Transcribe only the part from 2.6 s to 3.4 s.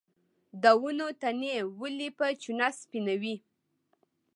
سپینوي؟